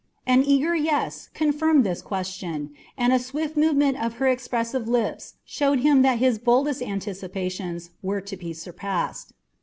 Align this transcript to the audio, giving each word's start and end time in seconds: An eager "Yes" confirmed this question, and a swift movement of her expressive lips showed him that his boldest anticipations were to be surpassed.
An 0.25 0.43
eager 0.43 0.73
"Yes" 0.73 1.29
confirmed 1.35 1.83
this 1.83 2.01
question, 2.01 2.71
and 2.97 3.13
a 3.13 3.19
swift 3.19 3.55
movement 3.55 4.03
of 4.03 4.15
her 4.15 4.25
expressive 4.27 4.87
lips 4.87 5.35
showed 5.45 5.81
him 5.81 6.01
that 6.01 6.17
his 6.17 6.39
boldest 6.39 6.81
anticipations 6.81 7.91
were 8.01 8.19
to 8.19 8.35
be 8.35 8.51
surpassed. 8.51 9.33